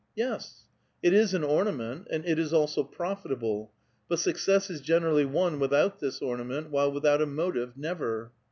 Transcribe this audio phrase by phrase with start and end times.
[0.17, 0.61] "''Yes.
[1.03, 3.71] It is an ornament, and it is also profitable;
[4.09, 8.31] but success is generally won without this ornament, while without a motive, never